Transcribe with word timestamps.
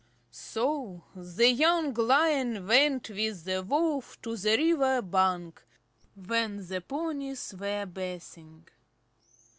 So 0.31 1.03
the 1.15 1.47
young 1.51 1.93
Lion 1.93 2.65
went 2.65 3.11
with 3.11 3.43
the 3.43 3.61
Wolf 3.61 4.19
to 4.23 4.35
the 4.35 4.57
river 4.57 4.99
bank 5.03 5.63
when 6.15 6.65
the 6.65 6.81
ponies 6.81 7.53
were 7.55 7.85
bathing. 7.85 8.67